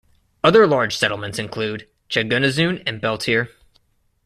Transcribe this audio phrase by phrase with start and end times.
[0.43, 3.49] Other large settlements include Chaganuzun and Beltir.